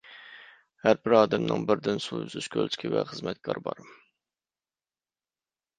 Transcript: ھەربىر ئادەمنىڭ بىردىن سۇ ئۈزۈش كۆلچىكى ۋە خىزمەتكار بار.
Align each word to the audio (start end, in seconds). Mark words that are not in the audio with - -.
ھەربىر 0.85 1.15
ئادەمنىڭ 1.17 1.67
بىردىن 1.73 2.01
سۇ 2.07 2.23
ئۈزۈش 2.23 2.49
كۆلچىكى 2.57 2.93
ۋە 2.97 3.05
خىزمەتكار 3.11 3.65
بار. 3.69 3.87